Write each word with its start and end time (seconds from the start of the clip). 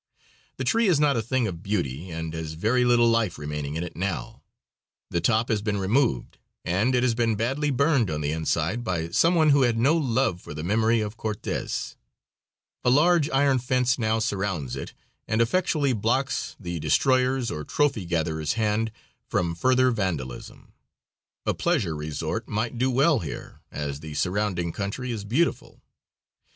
The 0.57 0.63
tree 0.63 0.87
is 0.87 0.99
not 0.99 1.15
a 1.15 1.21
thing 1.21 1.45
of 1.45 1.61
beauty 1.61 2.09
and 2.09 2.33
has 2.33 2.53
very 2.53 2.83
little 2.85 3.07
life 3.07 3.37
remaining 3.37 3.75
in 3.75 3.83
it 3.83 3.95
now; 3.95 4.41
the 5.11 5.21
top 5.21 5.49
has 5.49 5.61
been 5.61 5.77
removed, 5.77 6.39
and 6.65 6.95
it 6.95 7.03
has 7.03 7.13
been 7.13 7.35
badly 7.35 7.69
burned 7.69 8.09
on 8.09 8.21
the 8.21 8.31
inside 8.31 8.83
by 8.83 9.09
some 9.09 9.35
one 9.35 9.51
who 9.51 9.61
had 9.61 9.77
no 9.77 9.95
love 9.95 10.41
for 10.41 10.55
the 10.55 10.63
memory 10.63 11.01
of 11.01 11.17
Cortes. 11.17 11.95
A 12.83 12.89
large 12.89 13.29
iron 13.29 13.59
fence 13.59 13.99
now 13.99 14.17
surrounds 14.17 14.75
it, 14.75 14.95
and 15.27 15.39
effectually 15.39 15.93
blocks 15.93 16.55
the 16.59 16.79
destroyers 16.79 17.51
or 17.51 17.63
trophy 17.63 18.05
gatherer's 18.05 18.53
hand 18.53 18.91
from 19.27 19.53
further 19.53 19.91
vandalism. 19.91 20.73
A 21.45 21.53
pleasure 21.53 21.95
resort 21.95 22.47
might 22.47 22.79
do 22.79 22.89
well 22.89 23.19
here, 23.19 23.61
as 23.71 23.99
the 23.99 24.15
surrounding 24.15 24.71
country 24.71 25.11
is 25.11 25.25
beautiful. 25.25 25.83